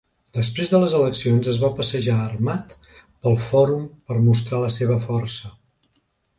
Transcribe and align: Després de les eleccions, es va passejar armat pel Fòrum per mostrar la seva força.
Després 0.35 0.69
de 0.73 0.77
les 0.83 0.95
eleccions, 0.99 1.49
es 1.51 1.59
va 1.65 1.69
passejar 1.81 2.15
armat 2.23 2.75
pel 2.97 3.39
Fòrum 3.51 3.87
per 4.09 4.19
mostrar 4.27 4.65
la 4.67 4.75
seva 4.81 5.01
força. 5.09 5.57